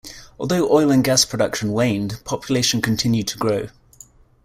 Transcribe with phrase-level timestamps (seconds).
[0.39, 3.67] Although oil and gas production waned, population continued to grow.